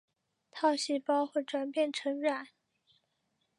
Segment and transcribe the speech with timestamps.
[0.49, 2.47] 套细胞会转变成卵。